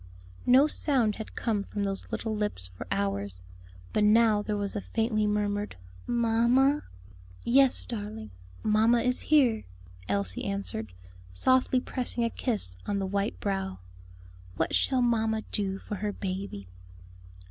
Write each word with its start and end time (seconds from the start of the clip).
No 0.47 0.65
sound 0.65 1.17
had 1.17 1.35
come 1.35 1.61
from 1.61 1.83
those 1.83 2.11
little 2.11 2.35
lips 2.35 2.65
for 2.65 2.87
hours; 2.89 3.43
but 3.93 4.03
now 4.03 4.41
there 4.41 4.57
was 4.57 4.75
a 4.75 4.81
faintly 4.81 5.27
murmured 5.27 5.75
"Mamma!" 6.07 6.81
"Yes, 7.43 7.85
darling, 7.85 8.31
mamma 8.63 9.03
is 9.03 9.19
here," 9.19 9.63
Elsie 10.09 10.45
answered, 10.45 10.93
softly 11.33 11.79
pressing 11.79 12.23
a 12.23 12.31
kiss 12.31 12.75
on 12.87 12.97
the 12.97 13.05
white 13.05 13.39
brow; 13.39 13.77
"what 14.57 14.73
shall 14.73 15.03
mamma 15.03 15.43
do 15.51 15.77
for 15.77 15.97
her 15.97 16.11
baby?" 16.11 16.67